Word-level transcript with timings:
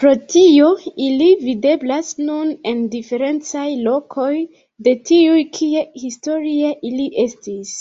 Pro 0.00 0.10
tio 0.32 0.66
ili 1.04 1.28
videblas 1.44 2.10
nun 2.26 2.52
en 2.74 2.84
diferencaj 2.96 3.64
lokoj 3.88 4.30
de 4.90 4.96
tiuj 5.10 5.48
kie 5.58 5.88
historie 6.06 6.78
ili 6.94 7.12
estis. 7.28 7.76